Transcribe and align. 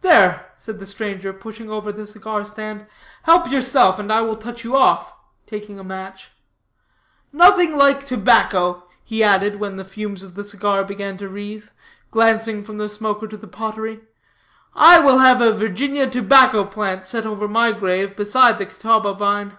"There," 0.00 0.50
said 0.56 0.80
the 0.80 0.84
stranger, 0.84 1.32
pushing 1.32 1.70
over 1.70 1.92
the 1.92 2.04
cigar 2.04 2.44
stand, 2.44 2.88
"help 3.22 3.48
yourself, 3.52 4.00
and 4.00 4.12
I 4.12 4.20
will 4.20 4.34
touch 4.34 4.64
you 4.64 4.74
off," 4.74 5.12
taking 5.46 5.78
a 5.78 5.84
match. 5.84 6.32
"Nothing 7.32 7.76
like 7.76 8.04
tobacco," 8.04 8.82
he 9.04 9.22
added, 9.22 9.60
when 9.60 9.76
the 9.76 9.84
fumes 9.84 10.24
of 10.24 10.34
the 10.34 10.42
cigar 10.42 10.82
began 10.82 11.16
to 11.18 11.28
wreathe, 11.28 11.68
glancing 12.10 12.64
from 12.64 12.78
the 12.78 12.88
smoker 12.88 13.28
to 13.28 13.36
the 13.36 13.46
pottery, 13.46 14.00
"I 14.74 14.98
will 14.98 15.18
have 15.18 15.40
a 15.40 15.52
Virginia 15.52 16.10
tobacco 16.10 16.64
plant 16.64 17.06
set 17.06 17.24
over 17.24 17.46
my 17.46 17.70
grave 17.70 18.16
beside 18.16 18.58
the 18.58 18.66
Catawba 18.66 19.14
vine." 19.14 19.56